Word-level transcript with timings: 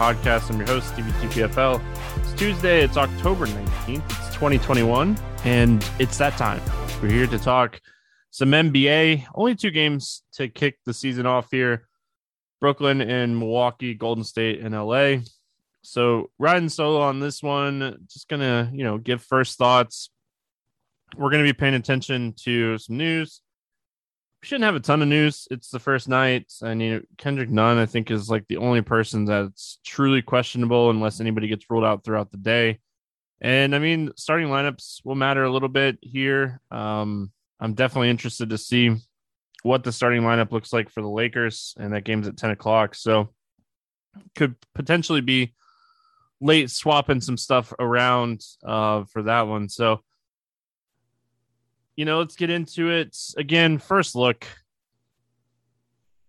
Podcast. 0.00 0.50
I'm 0.50 0.56
your 0.56 0.66
host, 0.66 0.88
Stevie 0.88 1.10
TPFL. 1.10 1.78
It's 2.16 2.32
Tuesday, 2.32 2.82
it's 2.82 2.96
October 2.96 3.44
19th, 3.44 4.02
it's 4.06 4.34
2021, 4.34 5.14
and 5.44 5.86
it's 5.98 6.16
that 6.16 6.38
time. 6.38 6.62
We're 7.02 7.10
here 7.10 7.26
to 7.26 7.38
talk 7.38 7.78
some 8.30 8.48
NBA. 8.48 9.26
Only 9.34 9.54
two 9.54 9.70
games 9.70 10.22
to 10.32 10.48
kick 10.48 10.78
the 10.86 10.94
season 10.94 11.26
off 11.26 11.48
here 11.50 11.86
Brooklyn 12.62 13.02
and 13.02 13.38
Milwaukee, 13.38 13.92
Golden 13.92 14.24
State 14.24 14.60
and 14.60 14.74
LA. 14.74 15.16
So, 15.82 16.30
riding 16.38 16.70
solo 16.70 17.02
on 17.02 17.20
this 17.20 17.42
one, 17.42 17.98
just 18.10 18.26
gonna, 18.26 18.70
you 18.72 18.84
know, 18.84 18.96
give 18.96 19.22
first 19.22 19.58
thoughts. 19.58 20.08
We're 21.14 21.30
gonna 21.30 21.42
be 21.42 21.52
paying 21.52 21.74
attention 21.74 22.32
to 22.44 22.78
some 22.78 22.96
news 22.96 23.42
we 24.42 24.46
shouldn't 24.46 24.64
have 24.64 24.74
a 24.74 24.80
ton 24.80 25.02
of 25.02 25.08
news. 25.08 25.46
It's 25.50 25.68
the 25.68 25.78
first 25.78 26.08
night. 26.08 26.50
I 26.62 26.74
mean, 26.74 27.06
Kendrick 27.18 27.50
Nunn, 27.50 27.76
I 27.76 27.86
think, 27.86 28.10
is 28.10 28.30
like 28.30 28.46
the 28.48 28.56
only 28.56 28.80
person 28.80 29.26
that's 29.26 29.78
truly 29.84 30.22
questionable 30.22 30.90
unless 30.90 31.20
anybody 31.20 31.46
gets 31.46 31.68
ruled 31.68 31.84
out 31.84 32.04
throughout 32.04 32.30
the 32.30 32.38
day. 32.38 32.78
And 33.42 33.74
I 33.74 33.78
mean, 33.78 34.12
starting 34.16 34.48
lineups 34.48 35.04
will 35.04 35.14
matter 35.14 35.44
a 35.44 35.50
little 35.50 35.68
bit 35.68 35.98
here. 36.00 36.60
Um, 36.70 37.32
I'm 37.58 37.74
definitely 37.74 38.08
interested 38.08 38.50
to 38.50 38.58
see 38.58 38.96
what 39.62 39.84
the 39.84 39.92
starting 39.92 40.22
lineup 40.22 40.52
looks 40.52 40.72
like 40.72 40.88
for 40.88 41.02
the 41.02 41.08
Lakers, 41.08 41.74
and 41.78 41.92
that 41.92 42.04
game's 42.04 42.26
at 42.26 42.38
10 42.38 42.50
o'clock. 42.50 42.94
So 42.94 43.34
could 44.34 44.56
potentially 44.74 45.20
be 45.20 45.54
late 46.40 46.70
swapping 46.70 47.20
some 47.20 47.36
stuff 47.36 47.72
around 47.78 48.42
uh, 48.64 49.04
for 49.04 49.22
that 49.24 49.42
one. 49.42 49.68
So 49.68 50.00
you 52.00 52.06
know, 52.06 52.18
let's 52.18 52.34
get 52.34 52.48
into 52.48 52.88
it. 52.88 53.14
Again, 53.36 53.76
first 53.76 54.16
look. 54.16 54.46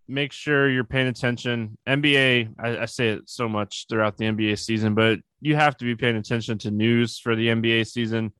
Make 0.06 0.34
sure 0.34 0.70
you're 0.70 0.84
paying 0.84 1.08
attention. 1.08 1.78
NBA, 1.88 2.56
I, 2.60 2.80
I, 2.80 2.86
say 2.88 3.08
it 3.08 3.30
so 3.30 3.48
much 3.48 3.86
throughout 3.88 4.18
the 4.18 4.26
NBA 4.26 4.60
season, 4.60 4.96
but 4.96 5.20
you 5.40 5.56
have 5.56 5.78
to 5.78 5.86
be 5.86 5.96
paying 5.96 6.18
attention 6.18 6.58
to 6.58 6.72
news 6.72 7.20
for 7.20 7.38
the 7.38 7.48
NBA 7.48 7.88
season 7.88 8.34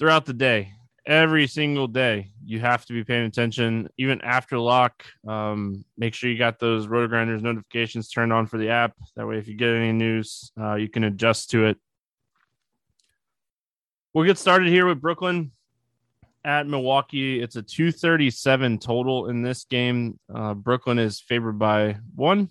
throughout 0.00 0.26
the 0.26 0.32
day. 0.32 0.72
Every 1.06 1.46
single 1.46 1.86
day, 1.86 2.32
you 2.44 2.58
have 2.58 2.84
to 2.86 2.92
be 2.92 3.04
paying 3.04 3.26
attention, 3.26 3.88
even 3.96 4.20
after 4.22 4.58
lock. 4.58 5.04
Um, 5.28 5.84
make 5.96 6.12
sure 6.12 6.28
you 6.28 6.36
got 6.36 6.58
those 6.58 6.88
Roto 6.88 7.06
Grinders 7.06 7.44
notifications 7.44 8.08
turned 8.08 8.32
on 8.32 8.48
for 8.48 8.58
the 8.58 8.70
app. 8.70 8.94
That 9.14 9.28
way, 9.28 9.38
if 9.38 9.46
you 9.46 9.54
get 9.54 9.68
any 9.68 9.92
news, 9.92 10.50
uh, 10.60 10.74
you 10.74 10.88
can 10.88 11.04
adjust 11.04 11.50
to 11.50 11.66
it. 11.66 11.78
We'll 14.12 14.26
get 14.26 14.38
started 14.38 14.66
here 14.66 14.86
with 14.86 15.00
Brooklyn 15.00 15.52
at 16.46 16.68
Milwaukee. 16.68 17.42
It's 17.42 17.56
a 17.56 17.62
237 17.62 18.78
total 18.78 19.28
in 19.28 19.42
this 19.42 19.64
game. 19.64 20.18
Uh, 20.32 20.54
Brooklyn 20.54 20.98
is 20.98 21.20
favored 21.20 21.58
by 21.58 21.96
one. 22.14 22.50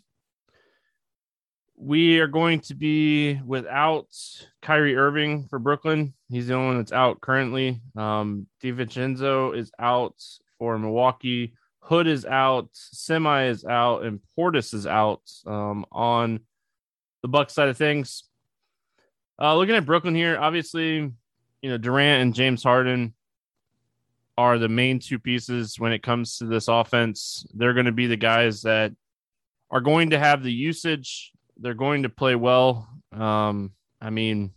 We 1.78 2.20
are 2.20 2.28
going 2.28 2.60
to 2.62 2.76
be 2.76 3.40
without 3.46 4.08
Kyrie 4.62 4.98
Irving 4.98 5.48
for 5.48 5.60
Brooklyn. 5.60 6.14
He's 6.30 6.48
the 6.48 6.56
only 6.56 6.68
one 6.68 6.78
that's 6.78 6.92
out 6.92 7.22
currently. 7.22 7.82
Um, 7.96 8.48
DiVincenzo 8.62 9.58
is 9.58 9.72
out 9.80 10.16
for 10.60 10.78
Milwaukee. 10.78 11.54
Hood 11.80 12.08
is 12.08 12.26
out. 12.26 12.70
Semi 12.74 13.46
is 13.46 13.64
out, 13.64 14.04
and 14.04 14.20
Portis 14.38 14.74
is 14.74 14.88
out 14.88 15.22
um, 15.46 15.86
on 15.92 16.42
the 17.22 17.28
Buck 17.28 17.50
side 17.50 17.70
of 17.70 17.78
things. 17.78 18.24
Uh, 19.40 19.56
looking 19.56 19.76
at 19.76 19.86
Brooklyn 19.86 20.16
here, 20.16 20.38
obviously, 20.40 21.12
you 21.62 21.70
know 21.72 21.78
Durant 21.78 22.22
and 22.22 22.36
James 22.36 22.64
Harden 22.64 23.15
are 24.38 24.58
the 24.58 24.70
main 24.70 25.00
two 25.00 25.20
pieces 25.20 25.80
when 25.80 25.92
it 25.92 26.04
comes 26.04 26.38
to 26.38 26.46
this 26.46 26.68
offense. 26.68 27.46
They're 27.54 27.74
going 27.74 27.86
to 27.86 27.92
be 27.92 28.08
the 28.08 28.18
guys 28.18 28.64
that 28.64 28.92
are 29.72 29.82
going 29.82 30.10
to 30.12 30.20
have 30.20 30.44
the 30.44 30.52
usage. 30.52 31.32
They're 31.58 31.74
going 31.74 32.04
to 32.04 32.10
play 32.10 32.36
well. 32.36 32.90
Um, 33.14 33.72
I 34.02 34.10
mean, 34.10 34.52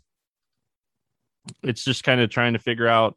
it's 1.63 1.85
just 1.85 2.05
kind 2.05 2.21
of 2.21 2.31
trying 2.31 2.55
to 2.55 2.59
figure 2.59 2.89
out 2.89 3.17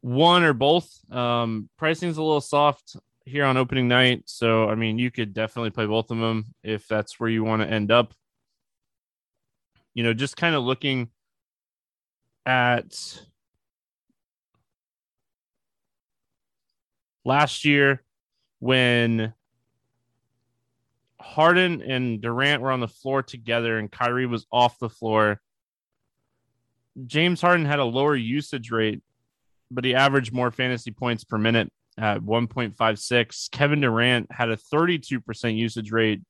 one 0.00 0.44
or 0.44 0.52
both. 0.52 0.90
Um, 1.12 1.68
pricing's 1.78 2.16
a 2.16 2.22
little 2.22 2.40
soft 2.40 2.96
here 3.24 3.44
on 3.44 3.56
opening 3.56 3.88
night. 3.88 4.22
So, 4.26 4.68
I 4.68 4.74
mean, 4.74 4.98
you 4.98 5.10
could 5.10 5.34
definitely 5.34 5.70
play 5.70 5.86
both 5.86 6.10
of 6.10 6.18
them 6.18 6.46
if 6.62 6.88
that's 6.88 7.20
where 7.20 7.28
you 7.28 7.44
want 7.44 7.62
to 7.62 7.68
end 7.68 7.90
up. 7.90 8.14
You 9.94 10.04
know, 10.04 10.14
just 10.14 10.36
kind 10.36 10.54
of 10.54 10.64
looking 10.64 11.10
at 12.46 13.20
last 17.28 17.66
year 17.66 18.02
when 18.58 19.34
Harden 21.20 21.82
and 21.82 22.20
Durant 22.20 22.62
were 22.62 22.72
on 22.72 22.80
the 22.80 22.88
floor 22.88 23.22
together 23.22 23.78
and 23.78 23.92
Kyrie 23.92 24.26
was 24.26 24.46
off 24.50 24.78
the 24.78 24.88
floor. 24.88 25.40
James 27.06 27.40
Harden 27.40 27.66
had 27.66 27.78
a 27.78 27.84
lower 27.84 28.16
usage 28.16 28.70
rate, 28.70 29.02
but 29.70 29.84
he 29.84 29.94
averaged 29.94 30.32
more 30.32 30.50
fantasy 30.50 30.90
points 30.90 31.22
per 31.22 31.38
minute 31.38 31.70
at 31.98 32.20
1.56. 32.22 33.50
Kevin 33.50 33.82
Durant 33.82 34.32
had 34.32 34.48
a 34.48 34.56
32% 34.56 35.56
usage 35.56 35.92
rate, 35.92 36.22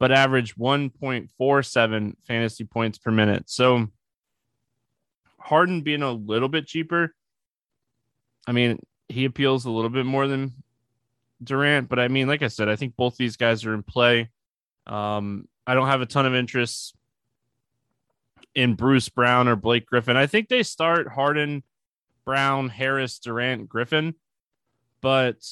but 0.00 0.10
averaged 0.10 0.58
1.47 0.58 2.12
fantasy 2.26 2.64
points 2.64 2.98
per 2.98 3.12
minute. 3.12 3.48
So 3.48 3.86
Harden 5.38 5.82
being 5.82 6.02
a 6.02 6.12
little 6.12 6.48
bit 6.48 6.66
cheaper. 6.66 7.14
I 8.46 8.52
mean, 8.52 8.80
he 9.08 9.24
appeals 9.24 9.64
a 9.64 9.70
little 9.70 9.90
bit 9.90 10.06
more 10.06 10.26
than 10.26 10.52
Durant, 11.42 11.88
but 11.88 11.98
I 11.98 12.08
mean, 12.08 12.26
like 12.26 12.42
I 12.42 12.48
said, 12.48 12.68
I 12.68 12.76
think 12.76 12.96
both 12.96 13.16
these 13.16 13.36
guys 13.36 13.64
are 13.64 13.74
in 13.74 13.82
play. 13.82 14.30
Um, 14.86 15.48
I 15.66 15.74
don't 15.74 15.88
have 15.88 16.00
a 16.00 16.06
ton 16.06 16.26
of 16.26 16.34
interest 16.34 16.94
in 18.54 18.74
Bruce 18.74 19.08
Brown 19.08 19.48
or 19.48 19.56
Blake 19.56 19.86
Griffin. 19.86 20.16
I 20.16 20.26
think 20.26 20.48
they 20.48 20.62
start 20.62 21.08
Harden, 21.08 21.62
Brown, 22.24 22.68
Harris, 22.68 23.18
Durant, 23.18 23.68
Griffin, 23.68 24.14
but 25.00 25.44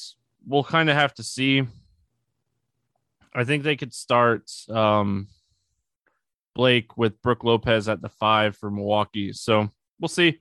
we'll 0.47 0.65
kind 0.65 0.89
of 0.89 0.97
have 0.97 1.15
to 1.15 1.23
see. 1.23 1.67
I 3.35 3.45
think 3.45 3.63
they 3.63 3.77
could 3.77 3.95
start 3.95 4.51
um, 4.69 5.29
Blake 6.55 6.97
with 6.97 7.21
Brook 7.23 7.45
Lopez 7.45 7.89
at 7.89 8.03
the 8.03 8.09
five 8.09 8.57
for 8.57 8.71
Milwaukee. 8.71 9.33
So 9.33 9.71
we'll 10.01 10.09
see. 10.09 10.41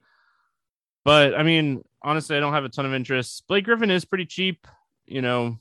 But 1.04 1.34
I 1.34 1.44
mean, 1.44 1.84
honestly, 2.02 2.38
I 2.38 2.40
don't 2.40 2.54
have 2.54 2.66
a 2.66 2.70
ton 2.70 2.86
of 2.86 2.94
interest. 2.94 3.46
Blake 3.48 3.66
Griffin 3.66 3.92
is 3.92 4.06
pretty 4.06 4.26
cheap. 4.26 4.68
You 5.06 5.22
know, 5.22 5.58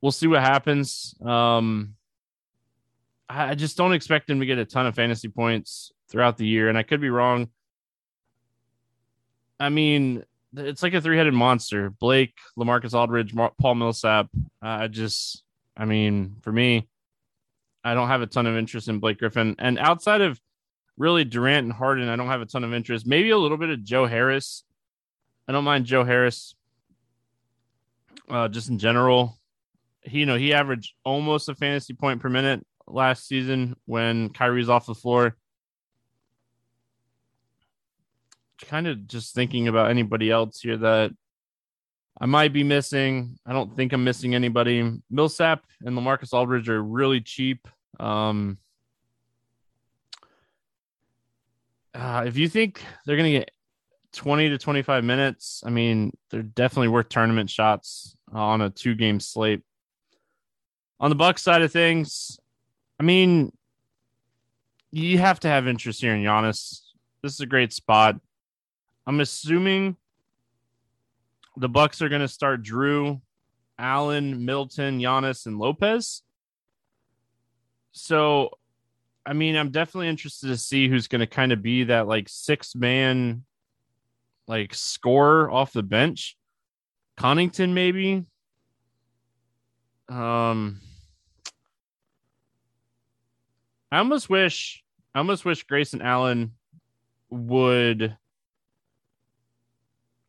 we'll 0.00 0.12
see 0.12 0.26
what 0.26 0.40
happens. 0.40 1.14
Um, 1.24 1.94
I 3.28 3.54
just 3.54 3.76
don't 3.76 3.92
expect 3.92 4.28
him 4.28 4.40
to 4.40 4.46
get 4.46 4.58
a 4.58 4.64
ton 4.64 4.86
of 4.86 4.94
fantasy 4.94 5.28
points 5.28 5.92
throughout 6.08 6.36
the 6.36 6.46
year, 6.46 6.68
and 6.68 6.76
I 6.76 6.82
could 6.82 7.00
be 7.00 7.10
wrong. 7.10 7.48
I 9.60 9.68
mean, 9.68 10.24
it's 10.56 10.82
like 10.82 10.94
a 10.94 11.00
three-headed 11.00 11.34
monster: 11.34 11.90
Blake, 11.90 12.34
Lamarcus 12.58 12.94
Aldridge, 12.94 13.34
Paul 13.34 13.74
Millsap. 13.76 14.28
I 14.60 14.88
just, 14.88 15.44
I 15.76 15.84
mean, 15.84 16.36
for 16.42 16.50
me, 16.50 16.88
I 17.84 17.94
don't 17.94 18.08
have 18.08 18.22
a 18.22 18.26
ton 18.26 18.46
of 18.46 18.56
interest 18.56 18.88
in 18.88 18.98
Blake 18.98 19.18
Griffin, 19.18 19.54
and 19.58 19.78
outside 19.78 20.22
of 20.22 20.40
really 21.00 21.24
Durant 21.24 21.64
and 21.64 21.72
Harden, 21.72 22.10
I 22.10 22.16
don't 22.16 22.26
have 22.28 22.42
a 22.42 22.46
ton 22.46 22.62
of 22.62 22.74
interest. 22.74 23.06
Maybe 23.06 23.30
a 23.30 23.38
little 23.38 23.56
bit 23.56 23.70
of 23.70 23.82
Joe 23.82 24.06
Harris. 24.06 24.64
I 25.48 25.52
don't 25.52 25.64
mind 25.64 25.86
Joe 25.86 26.04
Harris. 26.04 26.54
Uh, 28.28 28.48
just 28.48 28.68
in 28.68 28.78
general, 28.78 29.38
he 30.02 30.20
you 30.20 30.26
know 30.26 30.36
he 30.36 30.52
averaged 30.52 30.92
almost 31.04 31.48
a 31.48 31.54
fantasy 31.54 31.94
point 31.94 32.20
per 32.20 32.28
minute 32.28 32.64
last 32.86 33.26
season 33.26 33.74
when 33.86 34.28
Kyrie's 34.28 34.68
off 34.68 34.86
the 34.86 34.94
floor. 34.94 35.36
Kind 38.66 38.86
of 38.86 39.08
just 39.08 39.34
thinking 39.34 39.68
about 39.68 39.90
anybody 39.90 40.30
else 40.30 40.60
here 40.60 40.76
that 40.76 41.12
I 42.20 42.26
might 42.26 42.52
be 42.52 42.62
missing. 42.62 43.38
I 43.46 43.54
don't 43.54 43.74
think 43.74 43.94
I'm 43.94 44.04
missing 44.04 44.34
anybody. 44.34 45.00
Millsap 45.10 45.64
and 45.80 45.96
Lamarcus 45.96 46.34
Aldridge 46.34 46.68
are 46.68 46.82
really 46.82 47.22
cheap. 47.22 47.66
Um, 47.98 48.58
uh, 51.94 52.24
if 52.26 52.36
you 52.36 52.48
think 52.48 52.82
they're 53.04 53.16
going 53.16 53.32
to 53.32 53.38
get 53.38 53.50
20 54.12 54.48
to 54.50 54.58
25 54.58 55.04
minutes, 55.04 55.62
I 55.64 55.70
mean, 55.70 56.16
they're 56.30 56.42
definitely 56.42 56.88
worth 56.88 57.08
tournament 57.08 57.50
shots 57.50 58.16
on 58.32 58.60
a 58.60 58.70
two 58.70 58.94
game 58.94 59.20
slate. 59.20 59.62
On 60.98 61.08
the 61.08 61.16
Buck 61.16 61.38
side 61.38 61.62
of 61.62 61.72
things, 61.72 62.38
I 62.98 63.02
mean, 63.02 63.52
you 64.90 65.18
have 65.18 65.40
to 65.40 65.48
have 65.48 65.66
interest 65.66 66.00
here 66.00 66.14
in 66.14 66.22
Giannis. 66.22 66.82
This 67.22 67.34
is 67.34 67.40
a 67.40 67.46
great 67.46 67.72
spot. 67.72 68.16
I'm 69.06 69.20
assuming 69.20 69.96
the 71.56 71.68
Bucks 71.68 72.02
are 72.02 72.08
going 72.08 72.20
to 72.20 72.28
start 72.28 72.62
Jrue, 72.62 73.20
Allen, 73.78 74.44
Middleton, 74.44 75.00
Giannis, 75.00 75.46
and 75.46 75.58
Lopez. 75.58 76.22
So, 77.92 78.50
I 79.26 79.32
mean, 79.32 79.56
I'm 79.56 79.70
definitely 79.70 80.08
interested 80.08 80.48
to 80.48 80.56
see 80.56 80.88
who's 80.88 81.08
going 81.08 81.20
to 81.20 81.26
kind 81.26 81.52
of 81.52 81.62
be 81.62 81.84
that 81.84 82.08
like 82.08 82.28
six 82.28 82.74
man, 82.74 83.44
like 84.46 84.74
scorer 84.74 85.50
off 85.50 85.72
the 85.72 85.82
bench. 85.82 86.36
Connaughton, 87.18 87.72
maybe. 87.72 88.24
Um, 90.08 90.80
I 93.92 93.98
almost 93.98 94.30
wish 94.30 94.82
I 95.14 95.18
almost 95.18 95.44
wish 95.44 95.62
Grayson 95.64 96.02
Allen 96.02 96.52
would 97.30 98.16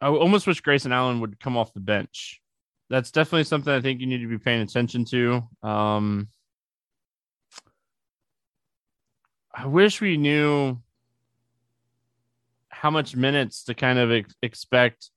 I 0.02 0.08
almost 0.08 0.48
wish 0.48 0.62
Grayson 0.62 0.92
Allen 0.92 1.20
would 1.22 1.40
come 1.40 1.58
off 1.58 1.74
the 1.74 1.80
bench. 1.80 2.42
That's 2.90 3.12
definitely 3.12 3.44
something 3.46 3.72
I 3.72 3.82
think 3.82 4.02
you 4.02 4.08
need 4.08 4.22
to 4.22 4.28
be 4.28 4.40
paying 4.40 4.62
attention 4.62 5.06
to. 5.06 5.44
Um, 5.64 6.28
I 9.54 9.66
wish 9.68 10.02
we 10.02 10.18
knew 10.18 10.78
how 12.70 12.90
much 12.90 13.16
minutes 13.16 13.66
to 13.66 13.74
kind 13.74 14.00
of 14.00 14.12
ex- 14.12 14.36
expect 14.42 15.12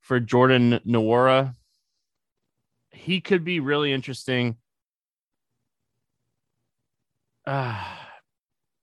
for 0.00 0.20
Jordan 0.20 0.80
Nwora. 0.86 1.54
He 2.90 3.20
could 3.20 3.44
be 3.44 3.60
really 3.60 3.92
interesting 3.92 4.56
uh, 7.46 7.84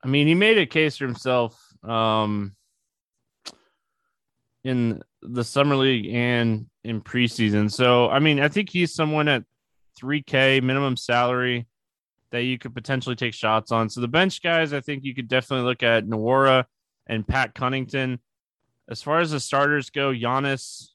I 0.03 0.07
mean, 0.07 0.27
he 0.27 0.35
made 0.35 0.57
a 0.57 0.65
case 0.65 0.97
for 0.97 1.05
himself 1.05 1.61
um, 1.83 2.55
in 4.63 5.01
the 5.21 5.43
summer 5.43 5.75
league 5.75 6.07
and 6.13 6.67
in 6.83 7.01
preseason. 7.01 7.71
So, 7.71 8.09
I 8.09 8.19
mean, 8.19 8.39
I 8.39 8.47
think 8.47 8.69
he's 8.69 8.93
someone 8.93 9.27
at 9.27 9.43
3K 10.01 10.61
minimum 10.63 10.95
salary 10.97 11.67
that 12.31 12.43
you 12.43 12.57
could 12.57 12.75
potentially 12.75 13.15
take 13.15 13.33
shots 13.33 13.71
on. 13.71 13.89
So, 13.89 14.01
the 14.01 14.07
bench 14.07 14.41
guys, 14.41 14.73
I 14.73 14.81
think 14.81 15.03
you 15.03 15.15
could 15.15 15.27
definitely 15.27 15.65
look 15.65 15.83
at 15.83 16.05
Nwora 16.05 16.65
and 17.07 17.27
Pat 17.27 17.55
Connaughton. 17.55 18.19
As 18.87 19.01
far 19.01 19.19
as 19.19 19.31
the 19.31 19.39
starters 19.39 19.89
go, 19.89 20.11
Giannis, 20.11 20.89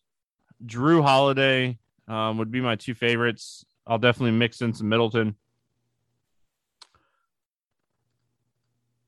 Jrue 0.64 1.02
Holiday 1.02 1.78
um, 2.08 2.38
would 2.38 2.50
be 2.50 2.60
my 2.60 2.76
two 2.76 2.94
favorites. 2.94 3.64
I'll 3.86 3.98
definitely 3.98 4.32
mix 4.32 4.60
in 4.60 4.72
some 4.74 4.88
Middleton. 4.88 5.36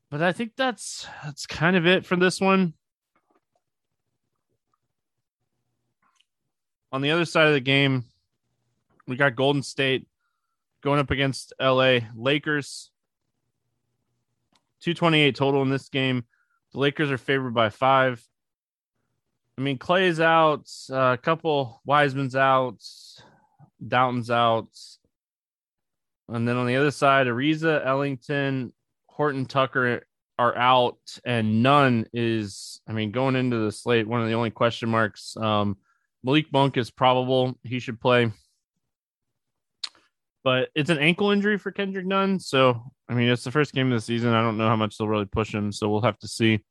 but 0.09 0.21
I 0.21 0.31
think 0.31 0.53
that's 0.55 1.07
that's 1.23 1.45
kind 1.45 1.75
of 1.75 1.85
it 1.85 2.05
for 2.05 2.15
this 2.15 2.39
one. 2.39 2.73
On 6.91 7.01
the 7.01 7.11
other 7.11 7.25
side 7.25 7.47
of 7.47 7.53
the 7.53 7.59
game, 7.59 8.05
we 9.07 9.17
got 9.17 9.35
Golden 9.35 9.61
State 9.61 10.07
going 10.87 10.99
up 11.01 11.11
against 11.11 11.51
LA 11.59 11.99
Lakers. 12.15 12.91
228 14.79 15.35
total 15.35 15.61
in 15.61 15.69
this 15.69 15.89
game. 15.89 16.23
The 16.71 16.79
Lakers 16.79 17.11
are 17.11 17.17
favored 17.17 17.53
by 17.53 17.67
five. 17.67 18.25
I 19.57 19.61
mean, 19.63 19.79
Klay's 19.79 20.21
out, 20.21 20.69
uh, 20.89 21.11
a 21.11 21.17
couple 21.17 21.81
Wiseman's 21.83 22.37
out, 22.37 22.81
Dalton's 23.85 24.31
out. 24.31 24.69
And 26.29 26.47
then 26.47 26.55
on 26.55 26.67
the 26.67 26.77
other 26.77 26.91
side, 26.91 27.27
Ariza, 27.27 27.85
Ellington, 27.85 28.71
Horton 29.07 29.45
Tucker 29.45 30.05
are 30.39 30.57
out, 30.57 30.99
and 31.25 31.63
Nunn 31.63 32.05
is, 32.13 32.79
I 32.87 32.93
mean, 32.93 33.11
going 33.11 33.35
into 33.35 33.57
the 33.57 33.73
slate, 33.73 34.07
one 34.07 34.21
of 34.21 34.29
the 34.29 34.35
only 34.35 34.51
question 34.51 34.87
marks. 34.87 35.35
Um, 35.35 35.75
Malik 36.23 36.53
Monk 36.53 36.77
is 36.77 36.91
probable; 36.91 37.59
he 37.63 37.79
should 37.79 37.99
play, 37.99 38.31
but 40.47 40.69
it's 40.75 40.89
an 40.89 40.97
ankle 40.97 41.31
injury 41.31 41.57
for 41.57 41.73
Kendrick 41.73 42.05
Nunn. 42.05 42.39
So, 42.39 42.81
I 43.09 43.15
mean, 43.15 43.27
it's 43.27 43.43
the 43.43 43.51
first 43.51 43.73
game 43.73 43.91
of 43.91 43.97
the 43.97 43.99
season. 43.99 44.33
I 44.33 44.41
don't 44.41 44.57
know 44.57 44.69
how 44.69 44.77
much 44.77 44.97
they'll 44.97 45.09
really 45.09 45.25
push 45.25 45.53
him, 45.53 45.73
so 45.73 45.89
we'll 45.89 46.03
have 46.03 46.17
to 46.19 46.27
see. 46.29 46.61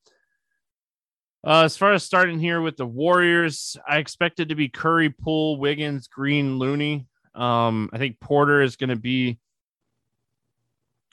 Uh, 1.46 1.64
as 1.64 1.76
far 1.76 1.92
as 1.92 2.02
starting 2.02 2.38
here 2.38 2.62
with 2.62 2.78
the 2.78 2.86
Warriors, 2.86 3.76
I 3.86 3.98
expect 3.98 4.40
it 4.40 4.48
to 4.48 4.54
be 4.54 4.70
Curry, 4.70 5.10
Poole, 5.10 5.58
Wiggins, 5.58 6.08
Green, 6.08 6.58
Looney. 6.58 7.06
Um, 7.34 7.90
I 7.92 7.98
think 7.98 8.18
Porter 8.18 8.62
is 8.62 8.76
going 8.76 8.88
to 8.88 8.96
be 8.96 9.38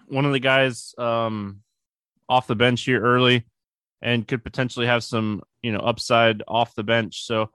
one 0.07 0.23
of 0.23 0.31
the 0.31 0.39
guys 0.39 0.95
um, 0.97 1.63
off 2.29 2.47
the 2.47 2.55
bench 2.55 2.85
here 2.85 3.01
early 3.01 3.45
and 4.01 4.25
could 4.25 4.41
potentially 4.41 4.85
have 4.85 5.03
some, 5.03 5.41
you 5.61 5.73
know, 5.73 5.79
upside 5.79 6.43
off 6.47 6.75
the 6.75 6.83
bench. 6.83 7.25
So 7.25 7.49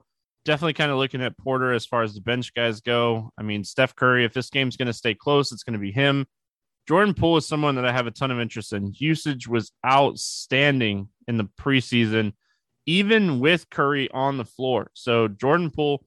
definitely 0.45 0.73
kind 0.73 0.91
of 0.91 0.97
looking 0.97 1.21
at 1.21 1.37
Porter 1.37 1.73
as 1.73 1.85
far 1.85 2.03
as 2.03 2.13
the 2.13 2.21
bench 2.21 2.53
guys 2.53 2.81
go. 2.81 3.31
I 3.37 3.43
mean, 3.43 3.63
Steph 3.63 3.95
Curry, 3.95 4.25
if 4.25 4.33
this 4.33 4.49
game's 4.49 4.77
going 4.77 4.87
to 4.87 4.93
stay 4.93 5.13
close, 5.13 5.51
it's 5.51 5.63
going 5.63 5.73
to 5.73 5.79
be 5.79 5.91
him. 5.91 6.25
Jordan 6.87 7.13
Poole 7.13 7.37
is 7.37 7.45
someone 7.45 7.75
that 7.75 7.85
I 7.85 7.91
have 7.91 8.07
a 8.07 8.11
ton 8.11 8.31
of 8.31 8.39
interest 8.39 8.73
in. 8.73 8.93
Usage 8.95 9.47
was 9.47 9.71
outstanding 9.85 11.09
in 11.27 11.37
the 11.37 11.47
preseason, 11.59 12.33
even 12.87 13.39
with 13.39 13.69
Curry 13.69 14.09
on 14.11 14.37
the 14.37 14.45
floor. 14.45 14.89
So 14.95 15.27
Jordan 15.27 15.69
Poole 15.69 16.03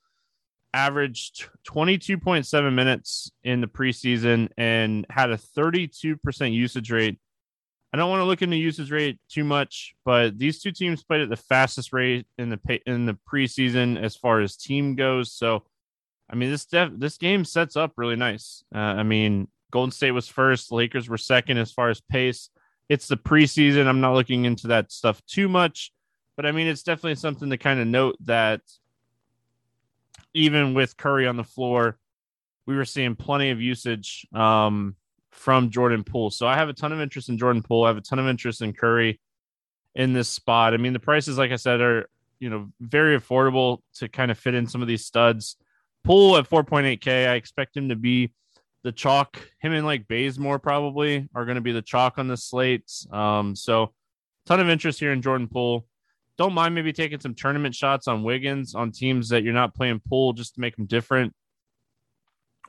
averaged 0.75 1.49
22.7 1.69 2.75
minutes 2.75 3.31
in 3.45 3.61
the 3.61 3.67
preseason 3.67 4.49
and 4.57 5.07
had 5.09 5.31
a 5.31 5.37
32% 5.37 6.53
usage 6.53 6.91
rate. 6.91 7.19
I 7.93 7.99
don't 7.99 8.09
want 8.09 8.21
to 8.21 8.25
look 8.25 8.41
into 8.41 8.57
usage 8.57 8.91
rate 8.91 9.19
too 9.29 9.45
much, 9.45 9.95
but 10.05 10.39
these 10.39 10.61
two 10.61 10.73
teams 10.73 11.05
played 11.05 11.21
at 11.21 11.29
the 11.29 11.37
fastest 11.37 11.93
rate 11.93 12.27
in 12.39 12.49
the 12.49 12.81
in 12.87 13.05
the 13.05 13.19
preseason 13.31 14.03
as 14.03 14.17
far 14.17 14.41
as 14.41 14.57
team 14.57 14.95
goes. 14.95 15.33
So, 15.33 15.65
I 16.31 16.35
mean, 16.35 16.51
this 16.51 16.65
def- 16.65 16.97
this 16.97 17.19
game 17.19 17.45
sets 17.45 17.77
up 17.77 17.93
really 17.97 18.17
nice. 18.17 18.65
Uh, 18.75 18.79
I 18.79 19.03
mean, 19.03 19.49
Golden 19.71 19.93
State 19.93 20.13
was 20.13 20.27
first, 20.27 20.73
Lakers 20.73 21.09
were 21.09 21.19
second 21.19 21.59
as 21.59 21.71
far 21.71 21.91
as 21.91 22.01
pace. 22.01 22.49
It's 22.89 23.09
the 23.09 23.17
preseason. 23.17 23.87
I'm 23.87 24.01
not 24.01 24.15
looking 24.15 24.47
into 24.47 24.69
that 24.69 24.91
stuff 24.91 25.23
too 25.27 25.49
much, 25.49 25.93
but 26.37 26.47
I 26.47 26.53
mean, 26.53 26.69
it's 26.69 26.83
definitely 26.83 27.17
something 27.17 27.51
to 27.51 27.59
kind 27.59 27.79
of 27.79 27.87
note 27.87 28.17
that 28.25 28.63
even 30.35 30.73
with 30.73 30.97
Curry 30.97 31.27
on 31.27 31.37
the 31.37 31.45
floor, 31.45 31.99
we 32.67 32.75
were 32.75 32.85
seeing 32.85 33.17
plenty 33.17 33.51
of 33.51 33.61
usage 33.61 34.27
um, 34.33 34.97
from 35.33 35.71
Jordan 35.71 36.05
Poole. 36.05 36.31
So 36.31 36.47
I 36.47 36.55
have 36.55 36.69
a 36.69 36.73
ton 36.73 36.93
of 36.93 37.01
interest 37.01 37.29
in 37.29 37.39
Jordan 37.39 37.63
Poole. 37.63 37.85
I 37.85 37.89
have 37.89 37.97
a 37.97 38.03
ton 38.03 38.19
of 38.19 38.29
interest 38.29 38.63
in 38.63 38.73
Curry 38.73 39.21
in 39.95 40.13
this 40.13 40.29
spot. 40.29 40.75
I 40.75 40.77
mean, 40.77 40.93
the 40.93 41.01
prices, 41.01 41.39
like 41.39 41.51
I 41.51 41.57
said, 41.57 41.81
are 41.81 42.09
you 42.39 42.51
know 42.51 42.71
very 42.81 43.19
affordable 43.19 43.79
to 43.95 44.09
kind 44.09 44.31
of 44.31 44.39
fit 44.39 44.55
in 44.55 44.67
some 44.67 44.83
of 44.83 44.89
these 44.89 45.05
studs. 45.05 45.57
Poole 46.05 46.37
at 46.37 46.49
4.8k. 46.49 47.29
I 47.29 47.35
expect 47.35 47.77
him 47.77 47.89
to 47.89 47.97
be 47.97 48.33
the 48.83 48.93
chalk. 48.93 49.39
Him 49.61 49.73
and 49.73 49.87
like 49.87 50.09
Bazemore 50.09 50.59
probably 50.59 51.29
are 51.35 51.45
going 51.45 51.55
to 51.55 51.61
be 51.61 51.73
the 51.73 51.83
chalk 51.83 52.19
on 52.19 52.29
the 52.29 52.37
slate. 52.37 52.91
Um, 53.13 53.55
so 53.55 53.93
ton 54.47 54.61
of 54.61 54.69
interest 54.69 54.99
here 54.99 55.13
in 55.13 55.23
Jordan 55.23 55.49
Poole. 55.49 55.87
don't 56.37 56.55
mind 56.55 56.75
maybe 56.75 56.93
taking 56.93 57.21
some 57.21 57.35
tournament 57.35 57.75
shots 57.75 58.09
on 58.09 58.25
Wiggins 58.25 58.75
on 58.75 58.91
teams 58.91 59.29
that 59.29 59.45
you're 59.45 59.55
not 59.55 59.75
playing 59.75 60.01
Poole 60.09 60.33
just 60.33 60.55
to 60.55 60.61
make 60.61 60.77
them 60.77 60.87
different. 60.87 61.33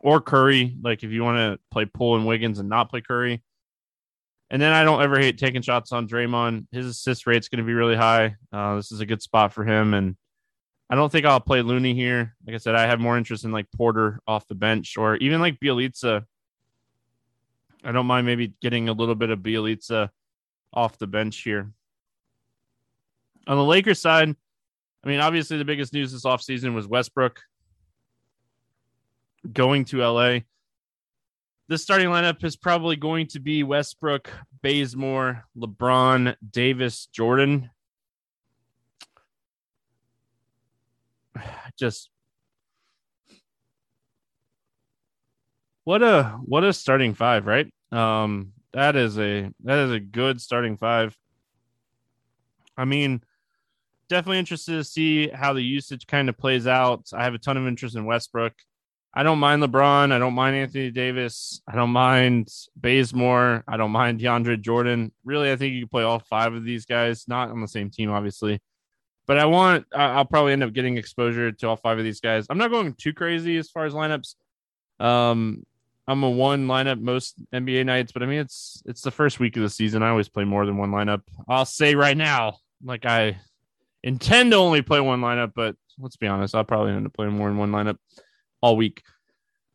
Or 0.04 0.20
Curry, 0.20 0.76
like 0.84 1.04
if 1.04 1.12
you 1.12 1.24
want 1.24 1.38
to 1.38 1.60
play 1.72 1.86
Poole 1.86 2.18
and 2.18 2.28
Wiggins 2.28 2.60
and 2.60 2.68
not 2.68 2.90
play 2.90 3.00
Curry. 3.00 3.42
And 4.50 4.62
then 4.62 4.74
I 4.74 4.84
don't 4.84 5.02
ever 5.02 5.18
hate 5.18 5.38
taking 5.38 5.62
shots 5.62 5.94
on 5.94 6.08
Draymond. 6.10 6.68
His 6.72 6.86
assist 6.86 7.26
rate's 7.26 7.48
going 7.48 7.64
to 7.64 7.66
be 7.66 7.74
really 7.74 7.96
high. 7.96 8.36
Uh, 8.52 8.76
this 8.76 8.92
is 8.92 9.00
a 9.00 9.06
good 9.06 9.22
spot 9.22 9.54
for 9.54 9.64
him. 9.64 9.94
And 9.94 10.18
I 10.90 10.96
don't 10.96 11.10
think 11.10 11.26
I'll 11.26 11.40
play 11.40 11.62
Looney 11.62 11.96
here. 11.96 12.36
Like 12.46 12.54
I 12.54 12.58
said, 12.58 12.76
I 12.76 12.86
have 12.86 13.00
more 13.00 13.18
interest 13.18 13.46
in 13.46 13.54
like 13.54 13.66
Porter 13.76 14.20
off 14.28 14.46
the 14.48 14.56
bench 14.56 14.98
or 14.98 15.16
even 15.16 15.40
like 15.40 15.60
Bjelica. 15.60 16.26
I 17.84 17.92
don't 17.94 18.06
mind 18.06 18.28
maybe 18.28 18.54
getting 18.62 18.90
a 18.90 18.94
little 18.94 19.16
bit 19.16 19.30
of 19.30 19.40
Bjelica 19.40 20.10
off 20.74 20.98
the 20.98 21.08
bench 21.08 21.38
here. 21.42 21.72
On 23.48 23.58
the 23.58 23.64
Lakers 23.64 24.02
side, 24.02 24.36
I 25.04 25.08
mean, 25.08 25.22
obviously 25.22 25.58
the 25.58 25.66
biggest 25.66 25.94
news 25.94 26.12
this 26.12 26.26
offseason 26.26 26.76
was 26.76 26.88
Westbrook 26.88 27.42
going 29.52 29.86
to 29.86 29.98
LA. 30.00 30.40
The 31.68 31.78
starting 31.78 32.10
lineup 32.10 32.44
is 32.44 32.56
probably 32.56 32.96
going 32.96 33.28
to 33.28 33.40
be 33.40 33.64
Westbrook, 33.64 34.30
Bazemore, 34.62 35.46
LeBron, 35.58 36.36
Davis, 36.52 37.08
Jordan. 37.08 37.70
Just 41.80 42.10
what 45.84 46.02
a 46.04 46.40
what 46.46 46.64
a 46.64 46.74
starting 46.74 47.14
five, 47.14 47.46
right? 47.46 47.72
Um, 47.92 48.54
that 48.74 48.96
is 48.96 49.18
a 49.20 49.50
that 49.64 49.80
is 49.80 49.92
a 49.92 50.00
good 50.00 50.42
starting 50.42 50.78
five. 50.78 51.18
I 52.78 52.86
mean, 52.86 53.22
definitely 54.10 54.40
interested 54.40 54.74
to 54.74 54.84
see 54.84 55.28
how 55.30 55.54
the 55.54 55.62
usage 55.62 56.08
kind 56.08 56.30
of 56.30 56.38
plays 56.38 56.68
out. 56.68 57.10
I 57.14 57.24
have 57.24 57.34
a 57.34 57.40
ton 57.40 57.58
of 57.58 57.68
interest 57.68 57.96
in 57.96 58.06
Westbrook. 58.06 58.54
I 59.16 59.22
don't 59.22 59.40
mind 59.40 59.62
LeBron. 59.62 60.12
I 60.12 60.18
don't 60.18 60.34
mind 60.34 60.56
Anthony 60.56 60.90
Davis. 60.90 61.62
I 61.68 61.76
don't 61.76 61.92
mind 61.92 62.50
Bazemore. 62.76 63.64
I 63.68 63.78
don't 63.78 63.92
mind 63.92 64.20
DeAndre 64.20 64.60
Jordan. 64.60 65.12
Really, 65.24 65.52
I 65.52 65.56
think 65.56 65.74
you 65.76 65.82
can 65.82 65.90
play 65.90 66.04
all 66.04 66.20
five 66.20 66.54
of 66.54 66.64
these 66.64 66.86
guys, 66.86 67.28
not 67.28 67.50
on 67.50 67.62
the 67.62 67.68
same 67.68 67.92
team, 67.92 68.10
obviously. 68.10 68.60
But 69.28 69.38
I 69.38 69.46
want, 69.46 69.86
I'll 69.96 70.26
probably 70.26 70.54
end 70.54 70.64
up 70.64 70.74
getting 70.74 70.98
exposure 70.98 71.52
to 71.52 71.68
all 71.70 71.76
five 71.76 72.00
of 72.00 72.04
these 72.04 72.20
guys. 72.20 72.48
I'm 72.50 72.58
not 72.58 72.72
going 72.72 72.94
too 72.94 73.14
crazy 73.14 73.58
as 73.58 73.70
far 73.70 73.86
as 73.86 73.94
lineups. 73.94 74.36
Um, 75.00 75.64
I'm 76.08 76.24
a 76.24 76.30
one 76.30 76.68
lineup 76.68 77.00
most 77.00 77.36
NBA 77.54 77.86
nights, 77.86 78.12
but 78.12 78.24
I 78.24 78.26
mean 78.26 78.40
it's 78.40 78.84
it's 78.86 79.02
the 79.02 79.12
first 79.12 79.40
week 79.40 79.56
of 79.56 79.64
the 79.64 79.70
season. 79.70 80.04
I 80.04 80.10
always 80.10 80.28
play 80.28 80.44
more 80.44 80.66
than 80.66 80.76
one 80.76 80.92
lineup. 80.92 81.22
I'll 81.48 81.66
say 81.66 81.96
right 81.96 82.18
now, 82.18 82.58
like 82.84 83.06
I 83.06 83.40
intend 84.04 84.52
to 84.52 84.58
only 84.58 84.82
play 84.82 85.00
one 85.00 85.22
lineup, 85.22 85.54
but 85.56 85.78
let's 85.98 86.18
be 86.18 86.28
honest, 86.28 86.56
I'll 86.56 86.66
probably 86.66 86.92
end 86.92 87.06
up 87.06 87.14
playing 87.14 87.34
more 87.34 87.48
than 87.48 87.58
one 87.58 87.72
lineup 87.72 87.98
all 88.64 88.78
week. 88.78 89.04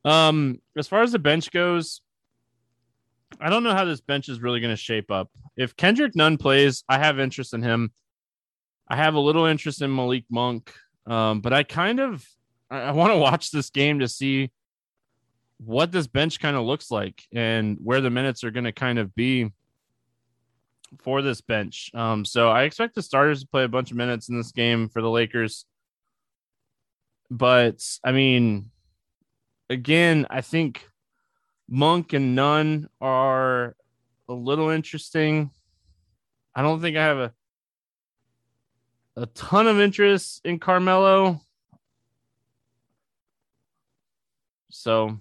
Um, 0.05 0.63
as 0.77 0.89
far 0.89 1.03
as 1.03 1.13
the 1.13 1.19
bench 1.19 1.51
goes, 1.51 2.01
I 3.39 3.51
don't 3.51 3.63
know 3.63 3.75
how 3.75 3.85
this 3.85 4.01
bench 4.01 4.31
is 4.31 4.41
really 4.41 4.61
going 4.61 4.73
to 4.73 4.81
shape 4.81 5.11
up. 5.11 5.31
If 5.57 5.77
Kendrick 5.77 6.17
Nunn 6.17 6.39
plays, 6.39 6.83
I 6.89 6.99
have 6.99 7.21
interest 7.21 7.53
in 7.53 7.63
him. 7.63 7.93
I 8.89 8.97
have 8.97 9.15
a 9.15 9.21
little 9.21 9.45
interest 9.45 9.83
in 9.83 9.95
Malik 9.95 10.25
Monk, 10.31 10.73
um, 11.07 11.43
but 11.43 11.53
I 11.53 11.63
kind 11.63 12.01
of 12.01 12.27
I, 12.71 12.79
I 12.79 12.91
want 12.93 13.13
to 13.13 13.19
watch 13.19 13.51
this 13.51 13.69
game 13.69 13.99
to 13.99 14.09
see 14.09 14.51
what 15.59 15.93
this 15.93 16.07
bench 16.07 16.41
kind 16.41 16.57
of 16.57 16.65
looks 16.65 16.91
like 16.91 17.23
and 17.35 17.77
where 17.83 18.01
the 18.01 18.09
minutes 18.09 18.43
are 18.45 18.51
going 18.51 18.65
to 18.65 18.73
kind 18.73 18.99
of 18.99 19.15
be 19.15 19.53
for 21.01 21.21
this 21.21 21.43
bench. 21.43 21.91
Um, 21.93 22.25
so 22.25 22.49
I 22.49 22.63
expect 22.63 22.95
the 22.95 23.03
starters 23.03 23.43
to 23.43 23.49
play 23.49 23.65
a 23.65 23.69
bunch 23.69 23.91
of 23.91 23.99
minutes 23.99 24.31
in 24.31 24.39
this 24.39 24.53
game 24.53 24.89
for 24.89 25.03
the 25.03 25.11
Lakers. 25.11 25.67
But 27.31 27.85
I 28.03 28.13
mean, 28.13 28.71
again, 29.71 30.27
I 30.31 30.41
think 30.41 30.89
Monk 31.69 32.13
and 32.13 32.35
Nunn 32.35 32.89
are 33.01 33.77
a 34.29 34.33
little 34.33 34.71
interesting. 34.71 35.51
I 36.55 36.63
don't 36.63 36.81
think 36.81 36.97
I 36.97 37.05
have 37.05 37.19
a 37.19 37.33
a 39.17 39.27
ton 39.27 39.67
of 39.67 39.81
interest 39.81 40.41
in 40.45 40.61
Carmelo. 40.61 41.41
So 44.71 45.19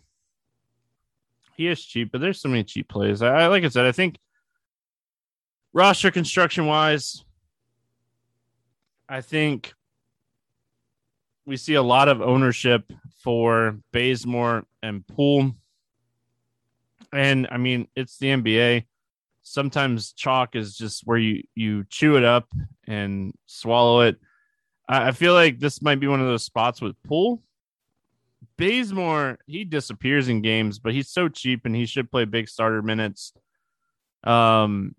he 1.56 1.68
is 1.68 1.84
cheap, 1.84 2.12
but 2.12 2.22
there's 2.22 2.39
so 2.39 2.50
many 2.50 2.63
cheap 2.63 2.88
plays. 2.88 3.24
I 3.24 3.48
like 3.48 3.63
I 3.63 3.70
said, 3.70 3.86
I 3.86 3.92
think 3.92 4.18
roster 5.74 6.12
construction 6.12 6.68
wise, 6.68 7.24
I 9.10 9.22
think 9.22 9.74
we 11.46 11.58
see 11.58 11.74
a 11.74 11.82
lot 11.82 12.08
of 12.08 12.22
ownership 12.22 12.92
for 13.27 13.77
Bazemore 13.91 14.65
and 14.81 15.05
Poole. 15.05 15.51
And 17.12 17.46
I 17.51 17.57
mean, 17.57 17.89
it's 17.93 18.17
the 18.19 18.27
NBA. 18.27 18.86
Sometimes 19.43 20.13
chalk 20.13 20.55
is 20.55 20.77
just 20.77 21.05
where 21.05 21.17
you 21.17 21.43
you 21.53 21.84
chew 21.89 22.15
it 22.15 22.24
up 22.24 22.48
and 22.88 23.34
swallow 23.46 24.00
it. 24.00 24.15
I, 24.88 25.10
I 25.10 25.12
feel 25.12 25.34
like 25.34 25.60
this 25.60 25.81
might 25.81 26.00
be 26.00 26.07
one 26.07 26.22
of 26.22 26.27
those 26.27 26.46
spots 26.46 26.79
with 26.79 26.96
Poole. 27.03 27.43
Bazemore, 28.57 29.39
he 29.46 29.65
disappears 29.65 30.29
in 30.29 30.41
games, 30.41 30.79
but 30.79 30.93
he's 30.93 31.10
so 31.10 31.27
cheap 31.27 31.65
and 31.65 31.75
he 31.75 31.86
should 31.86 32.10
play 32.10 32.24
big 32.24 32.48
starter 32.48 32.81
minutes. 32.81 33.34
Um, 34.24 34.96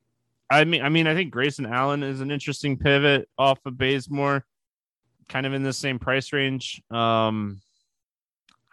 I 0.50 0.64
mean, 0.64 0.82
I 0.82 0.90
mean, 0.90 1.06
I 1.06 1.14
think 1.14 1.30
Grayson 1.30 1.64
Allen 1.64 2.02
is 2.02 2.20
an 2.20 2.30
interesting 2.30 2.76
pivot 2.76 3.26
off 3.38 3.64
of 3.64 3.78
Bazemore, 3.78 4.44
kind 5.30 5.46
of 5.46 5.54
in 5.54 5.62
the 5.62 5.72
same 5.72 5.98
price 5.98 6.30
range. 6.34 6.82
Um, 6.90 7.62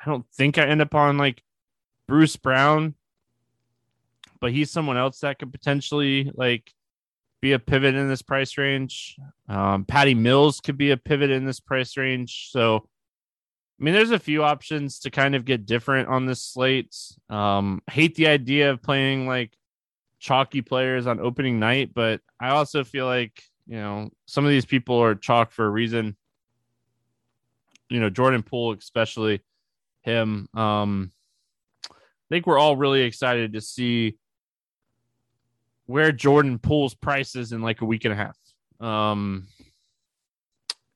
I 0.05 0.09
don't 0.09 0.25
think 0.33 0.57
I 0.57 0.65
end 0.65 0.81
up 0.81 0.93
on 0.93 1.17
like 1.17 1.41
Bruce 2.07 2.35
Brown, 2.35 2.93
but 4.39 4.51
he's 4.51 4.71
someone 4.71 4.97
else 4.97 5.19
that 5.21 5.39
could 5.39 5.51
potentially 5.51 6.31
like 6.35 6.71
be 7.41 7.53
a 7.53 7.59
pivot 7.59 7.95
in 7.95 8.07
this 8.07 8.21
price 8.21 8.57
range. 8.57 9.17
Um, 9.50 9.85
Patty 9.85 10.13
Mills 10.13 10.59
could 10.59 10.77
be 10.77 10.91
a 10.91 10.97
pivot 10.97 11.31
in 11.31 11.45
this 11.45 11.59
price 11.59 11.97
range. 11.97 12.50
So, 12.51 12.88
I 13.79 13.83
mean, 13.83 13.93
there's 13.93 14.12
a 14.12 14.19
few 14.19 14.43
options 14.43 15.00
to 15.00 15.09
kind 15.09 15.35
of 15.35 15.45
get 15.45 15.65
different 15.65 16.07
on 16.07 16.25
this 16.25 16.41
slate. 16.41 16.95
Um, 17.29 17.81
hate 17.89 18.15
the 18.15 18.27
idea 18.27 18.71
of 18.71 18.83
playing 18.83 19.27
like 19.27 19.53
chalky 20.19 20.62
players 20.62 21.07
on 21.07 21.19
opening 21.19 21.59
night, 21.59 21.91
but 21.93 22.21
I 22.39 22.50
also 22.50 22.83
feel 22.83 23.05
like, 23.05 23.41
you 23.67 23.77
know, 23.77 24.12
some 24.27 24.45
of 24.45 24.51
these 24.51 24.65
people 24.65 24.97
are 24.97 25.15
chalk 25.15 25.51
for 25.51 25.65
a 25.65 25.69
reason. 25.69 26.15
You 27.89 28.00
know, 28.00 28.09
Jordan 28.09 28.43
Poole, 28.43 28.74
especially 28.74 29.41
him. 30.05 30.47
Um, 30.53 31.12
I 31.89 32.29
think 32.29 32.47
we're 32.47 32.59
all 32.59 32.77
really 32.77 33.01
excited 33.01 33.53
to 33.53 33.62
see 33.62 34.17
where 35.88 36.12
Jordan 36.12 36.59
Poole's 36.59 36.95
prices 36.95 37.51
in 37.51 37.62
like 37.62 37.81
a 37.81 37.85
week 37.85 38.05
and 38.05 38.13
a 38.13 38.17
half. 38.17 38.38
Um, 38.79 39.47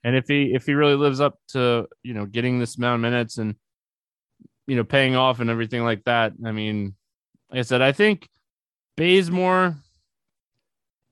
and 0.04 0.16
if 0.16 0.28
he 0.28 0.54
if 0.54 0.66
he 0.66 0.74
really 0.74 0.96
lives 0.96 1.20
up 1.20 1.39
to 1.50 1.88
you 2.04 2.13
know 2.13 2.25
getting 2.25 2.60
this 2.60 2.78
amount 2.78 2.96
of 2.96 3.01
minutes 3.01 3.38
and 3.38 3.56
you 4.66 4.75
know 4.75 4.84
paying 4.84 5.16
off 5.16 5.39
and 5.39 5.50
everything 5.50 5.84
like 5.84 6.04
that, 6.06 6.34
I 6.46 6.51
mean, 6.51 6.96
like 7.51 7.60
I 7.60 7.63
said, 7.63 7.82
I 7.82 7.92
think 7.92 8.30
Bazemore 8.96 9.75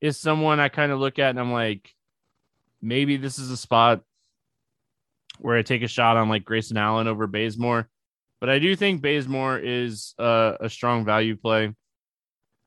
is 0.01 0.20
someone 0.20 0.60
I 0.60 0.70
kind 0.70 0.92
of 0.92 1.00
look 1.00 1.20
at 1.20 1.32
and 1.32 1.39
I'm 1.39 1.51
like, 1.51 1.94
maybe 2.82 3.18
this 3.18 3.39
is 3.39 3.51
a 3.51 3.58
spot 3.58 4.04
where 5.39 5.58
I 5.58 5.62
take 5.62 5.84
a 5.84 5.88
shot 5.88 6.17
on 6.17 6.29
like 6.29 6.46
Grayson 6.46 6.77
Allen 6.77 7.08
over 7.08 7.27
Bazemore. 7.27 7.89
But 8.39 8.50
I 8.50 8.60
do 8.60 8.75
think 8.75 9.01
Bazemore 9.01 9.58
is 9.58 10.13
a, 10.20 10.70
strong 10.70 11.06
value 11.06 11.36
play. 11.36 11.74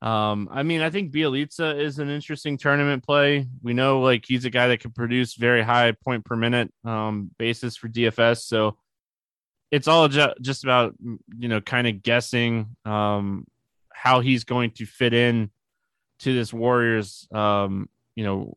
Um, 0.03 0.49
I 0.51 0.63
mean, 0.63 0.81
I 0.81 0.91
think 0.91 1.13
Bjelica 1.13 1.79
is 1.79 1.99
an 1.99 2.09
interesting 2.09 2.57
tournament 2.57 3.05
play. 3.05 3.47
We 3.63 3.75
know 3.75 4.01
like 4.01 4.25
he's 4.27 4.45
a 4.47 4.51
guy 4.51 4.69
that 4.69 4.81
can 4.81 4.93
produce 4.93 5.35
very 5.35 5.63
high 5.63 5.93
point 5.93 6.25
per 6.25 6.37
minute 6.37 6.73
um, 6.85 7.31
basis 7.39 7.77
for 7.77 7.89
DFS. 7.89 8.43
So 8.43 8.79
it's 9.71 9.87
all 9.87 10.09
ju- 10.09 10.35
just 10.41 10.65
about 10.65 10.95
you 11.39 11.49
know 11.49 11.61
kind 11.61 11.87
of 11.87 12.03
guessing 12.03 12.77
um, 12.85 13.47
how 13.93 14.21
he's 14.21 14.45
going 14.45 14.73
to 14.73 14.87
fit 14.87 15.13
in 15.13 15.51
to 16.21 16.35
this 16.35 16.53
Warriors, 16.53 17.29
um, 17.33 17.89
you 18.15 18.25
know, 18.25 18.57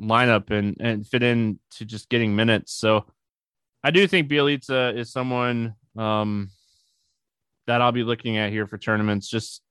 lineup 0.00 0.50
and 0.50 0.76
and 0.80 1.06
fit 1.06 1.22
in 1.22 1.58
to 1.72 1.84
just 1.84 2.08
getting 2.08 2.34
minutes. 2.34 2.72
So 2.72 3.04
I 3.82 3.90
do 3.90 4.06
think 4.06 4.28
Bjelica 4.28 4.96
is 4.96 5.10
someone 5.10 5.74
um, 5.96 6.50
that 7.66 7.80
I'll 7.80 7.92
be 7.92 8.02
looking 8.02 8.36
at 8.36 8.50
here 8.50 8.66
for 8.66 8.78
tournaments. 8.78 9.28
Just 9.28 9.62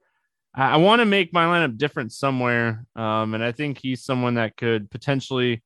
I, 0.54 0.72
I 0.72 0.78
want 0.78 1.00
to 1.00 1.06
make 1.06 1.34
my 1.34 1.46
lineup 1.46 1.78
different 1.78 2.12
somewhere, 2.12 2.86
um, 2.96 3.34
and 3.34 3.44
I 3.44 3.52
think 3.52 3.78
he's 3.78 4.04
someone 4.04 4.36
that 4.36 4.58
could 4.58 4.90
potentially 4.90 5.64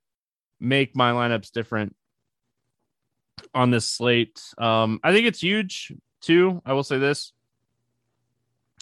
make 0.60 0.96
my 0.96 1.12
lineups 1.12 1.52
different 1.52 1.96
on 3.54 3.72
this 3.72 3.88
slate. 3.90 4.42
Um, 4.58 5.00
I 5.04 5.12
think 5.12 5.28
it's 5.28 5.42
huge 5.42 5.94
too. 6.22 6.62
I 6.66 6.74
will 6.74 6.84
say 6.84 6.98
this 6.98 7.34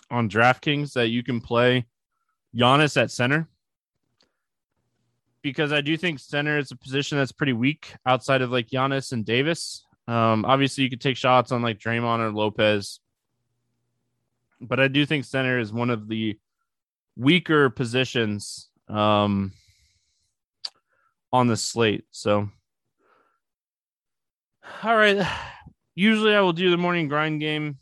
on 0.10 0.30
DraftKings 0.30 0.94
that 0.94 1.10
you 1.10 1.24
can 1.24 1.42
play 1.42 1.86
Giannis 2.56 3.02
at 3.02 3.12
center. 3.12 3.48
Because 5.42 5.72
I 5.72 5.82
do 5.82 5.98
think 5.98 6.20
center 6.20 6.58
is 6.58 6.72
a 6.72 6.76
position 6.76 7.18
that's 7.18 7.32
pretty 7.32 7.54
weak 7.54 7.94
outside 8.06 8.42
of 8.42 8.52
like 8.52 8.68
Giannis 8.68 9.12
and 9.12 9.26
Davis. 9.26 9.86
Um, 10.08 10.46
obviously, 10.46 10.84
you 10.84 10.90
could 10.90 11.02
take 11.02 11.18
shots 11.18 11.52
on 11.52 11.62
like 11.62 11.80
Draymond 11.80 12.20
or 12.20 12.32
Lopez, 12.32 13.00
but 14.60 14.80
I 14.80 14.88
do 14.88 15.06
think 15.06 15.26
center 15.26 15.60
is 15.60 15.72
one 15.72 15.90
of 15.90 16.08
the 16.08 16.38
weaker 17.16 17.70
positions 17.70 18.70
um, 18.88 19.54
on 21.32 21.48
the 21.48 21.58
slate. 21.58 22.06
So, 22.12 22.50
all 24.84 24.96
right. 24.96 25.26
Usually, 25.96 26.36
I 26.36 26.42
will 26.42 26.54
do 26.54 26.72
the 26.72 26.78
morning 26.78 27.08
grind 27.08 27.42
game, 27.42 27.78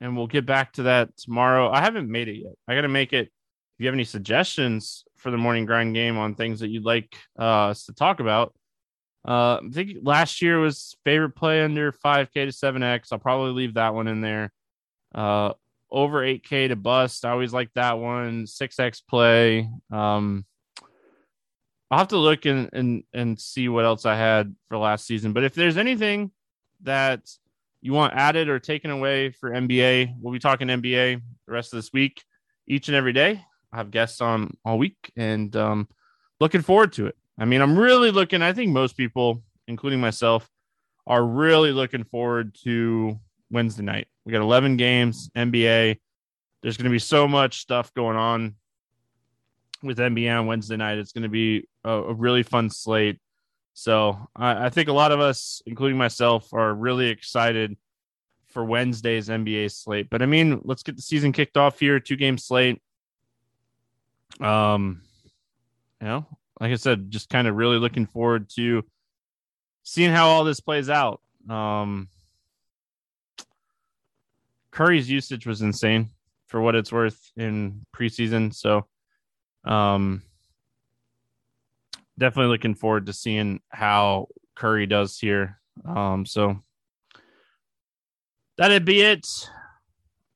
and 0.00 0.16
we'll 0.16 0.26
get 0.26 0.46
back 0.46 0.72
to 0.74 0.84
that 0.84 1.16
tomorrow. 1.16 1.70
I 1.70 1.80
haven't 1.80 2.10
made 2.10 2.28
it 2.28 2.36
yet. 2.36 2.54
I 2.66 2.74
got 2.74 2.82
to 2.82 2.88
make 2.88 3.12
it. 3.12 3.26
If 3.26 3.84
you 3.84 3.86
have 3.86 3.94
any 3.94 4.04
suggestions 4.04 5.04
for 5.20 5.30
the 5.30 5.36
morning 5.36 5.66
grind 5.66 5.94
game 5.94 6.18
on 6.18 6.34
things 6.34 6.60
that 6.60 6.68
you'd 6.68 6.84
like 6.84 7.14
uh, 7.38 7.68
us 7.68 7.84
to 7.84 7.92
talk 7.92 8.20
about, 8.20 8.54
uh, 9.26 9.56
I 9.56 9.68
think 9.72 9.98
last 10.02 10.40
year 10.40 10.58
was 10.58 10.96
favorite 11.04 11.36
play 11.36 11.62
under 11.62 11.92
5K 11.92 12.32
to 12.32 12.46
7X. 12.46 13.08
I'll 13.12 13.18
probably 13.18 13.52
leave 13.52 13.74
that 13.74 13.94
one 13.94 14.08
in 14.08 14.20
there. 14.20 14.52
Uh, 15.14 15.52
over 15.90 16.22
8K 16.22 16.68
to 16.68 16.76
bust. 16.76 17.24
I 17.24 17.30
always 17.30 17.52
like 17.52 17.70
that 17.74 17.98
one. 17.98 18.44
6X 18.44 19.02
play. 19.08 19.68
Um, 19.90 20.46
I'll 21.90 21.98
have 21.98 22.08
to 22.08 22.18
look 22.18 22.46
and, 22.46 22.70
and 22.72 23.02
and 23.12 23.38
see 23.38 23.68
what 23.68 23.84
else 23.84 24.06
I 24.06 24.14
had 24.14 24.54
for 24.68 24.78
last 24.78 25.06
season. 25.06 25.32
But 25.32 25.42
if 25.42 25.54
there's 25.54 25.76
anything 25.76 26.30
that 26.82 27.28
you 27.82 27.92
want 27.92 28.14
added 28.14 28.48
or 28.48 28.60
taken 28.60 28.92
away 28.92 29.30
for 29.30 29.50
NBA, 29.50 30.14
we'll 30.20 30.32
be 30.32 30.38
talking 30.38 30.68
NBA 30.68 31.20
the 31.46 31.52
rest 31.52 31.72
of 31.72 31.78
this 31.78 31.92
week, 31.92 32.22
each 32.68 32.88
and 32.88 32.96
every 32.96 33.12
day. 33.12 33.44
I 33.72 33.78
have 33.78 33.90
guests 33.90 34.20
on 34.20 34.56
all 34.64 34.78
week 34.78 35.12
and 35.16 35.54
um, 35.56 35.88
looking 36.40 36.62
forward 36.62 36.92
to 36.94 37.06
it. 37.06 37.16
I 37.38 37.44
mean, 37.44 37.62
I'm 37.62 37.78
really 37.78 38.10
looking, 38.10 38.42
I 38.42 38.52
think 38.52 38.72
most 38.72 38.96
people, 38.96 39.42
including 39.66 40.00
myself, 40.00 40.48
are 41.06 41.24
really 41.24 41.72
looking 41.72 42.04
forward 42.04 42.56
to 42.64 43.18
Wednesday 43.50 43.82
night. 43.82 44.08
We 44.24 44.32
got 44.32 44.42
11 44.42 44.76
games, 44.76 45.30
NBA. 45.36 45.98
There's 46.62 46.76
going 46.76 46.84
to 46.84 46.90
be 46.90 46.98
so 46.98 47.26
much 47.26 47.60
stuff 47.60 47.92
going 47.94 48.16
on 48.16 48.56
with 49.82 49.98
NBA 49.98 50.38
on 50.38 50.46
Wednesday 50.46 50.76
night. 50.76 50.98
It's 50.98 51.12
going 51.12 51.22
to 51.22 51.28
be 51.28 51.66
a, 51.84 51.90
a 51.90 52.14
really 52.14 52.42
fun 52.42 52.70
slate. 52.70 53.18
So 53.72 54.28
I, 54.36 54.66
I, 54.66 54.70
think 54.70 54.88
a 54.88 54.92
lot 54.92 55.10
of 55.12 55.20
us, 55.20 55.62
including 55.64 55.96
myself, 55.96 56.52
are 56.52 56.74
really 56.74 57.08
excited 57.08 57.76
for 58.48 58.64
Wednesday's 58.64 59.28
NBA 59.28 59.72
slate. 59.72 60.10
But 60.10 60.22
I 60.22 60.26
mean, 60.26 60.60
let's 60.64 60.82
get 60.82 60.96
the 60.96 61.02
season 61.02 61.32
kicked 61.32 61.56
off 61.56 61.80
here. 61.80 61.98
Two 61.98 62.16
game 62.16 62.36
slate. 62.36 62.82
Um, 64.40 65.02
you 66.00 66.06
know, 66.06 66.26
like 66.60 66.72
I 66.72 66.76
said, 66.76 67.10
just 67.10 67.28
kind 67.28 67.46
of 67.46 67.56
really 67.56 67.78
looking 67.78 68.06
forward 68.06 68.48
to 68.56 68.84
seeing 69.82 70.10
how 70.10 70.28
all 70.28 70.44
this 70.44 70.60
plays 70.60 70.88
out. 70.88 71.20
Um, 71.48 72.08
Curry's 74.70 75.10
usage 75.10 75.46
was 75.46 75.62
insane 75.62 76.10
for 76.46 76.60
what 76.60 76.74
it's 76.74 76.92
worth 76.92 77.18
in 77.36 77.84
preseason. 77.94 78.54
So, 78.54 78.86
um, 79.64 80.22
definitely 82.18 82.50
looking 82.50 82.74
forward 82.74 83.06
to 83.06 83.12
seeing 83.12 83.60
how 83.70 84.28
Curry 84.54 84.86
does 84.86 85.18
here. 85.18 85.58
Um, 85.84 86.26
so 86.26 86.62
that'd 88.58 88.84
be 88.84 89.00
it. 89.00 89.26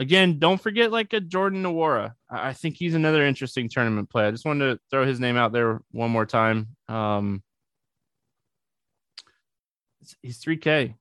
Again, 0.00 0.40
don't 0.40 0.60
forget 0.60 0.90
like 0.90 1.12
a 1.12 1.20
Jordan 1.20 1.62
Nwora. 1.62 2.14
I 2.28 2.52
think 2.52 2.76
he's 2.76 2.94
another 2.94 3.24
interesting 3.24 3.68
tournament 3.68 4.10
play. 4.10 4.26
I 4.26 4.32
just 4.32 4.44
wanted 4.44 4.74
to 4.74 4.80
throw 4.90 5.06
his 5.06 5.20
name 5.20 5.36
out 5.36 5.52
there 5.52 5.80
one 5.92 6.10
more 6.10 6.26
time. 6.26 6.68
Um, 6.88 7.44
he's 10.20 10.40
3K. 10.40 10.94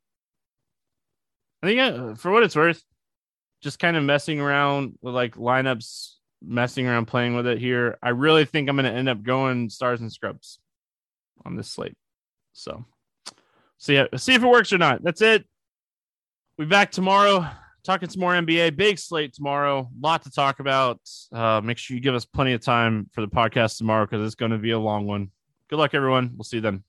I 1.64 1.66
think 1.66 1.80
uh, 1.80 2.16
for 2.16 2.32
what 2.32 2.44
it's 2.44 2.56
worth, 2.56 2.84
just 3.62 3.80
kind 3.80 3.98
of 3.98 4.04
messing 4.04 4.40
around 4.40 5.00
with 5.02 5.16
like 5.16 5.38
lineups, 5.38 6.12
messing 6.44 6.86
around 6.86 7.08
playing 7.08 7.36
with 7.36 7.48
it 7.48 7.58
here. 7.58 7.98
I 8.04 8.10
really 8.10 8.46
think 8.46 8.70
I'm 8.70 8.76
going 8.76 8.86
to 8.86 8.92
end 8.92 9.10
up 9.10 9.24
going 9.24 9.70
stars 9.70 10.02
and 10.02 10.12
scrubs 10.12 10.60
on 11.46 11.56
this 11.56 11.70
slate. 11.70 11.96
So 12.52 12.86
see 13.80 14.04
see 14.18 14.36
if 14.36 14.44
it 14.44 14.48
works 14.48 14.72
or 14.72 14.78
not. 14.78 15.04
That's 15.04 15.22
it. 15.22 15.48
Be 16.60 16.66
back 16.66 16.92
tomorrow 16.92 17.50
talking 17.84 18.10
some 18.10 18.22
more 18.22 18.34
NBA. 18.34 18.76
Big 18.76 18.98
slate 18.98 19.34
tomorrow. 19.34 19.80
A 19.82 20.06
lot 20.06 20.24
to 20.24 20.32
talk 20.32 20.60
about. 20.60 21.00
Uh, 21.32 21.62
make 21.64 21.78
sure 21.78 21.96
you 21.96 22.02
give 22.02 22.16
us 22.16 22.26
plenty 22.26 22.54
of 22.54 22.62
time 22.62 23.10
for 23.12 23.22
the 23.22 23.28
podcast 23.28 23.78
tomorrow 23.78 24.06
because 24.06 24.26
it's 24.26 24.36
going 24.36 24.52
to 24.52 24.58
be 24.58 24.72
a 24.72 24.80
long 24.80 25.06
one. 25.06 25.30
Good 25.70 25.80
luck, 25.80 25.94
everyone. 25.94 26.32
We'll 26.36 26.44
see 26.44 26.58
you 26.58 26.62
then. 26.62 26.84